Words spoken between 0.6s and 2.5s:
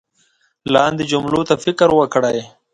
لاندې جملو ته فکر وکړئ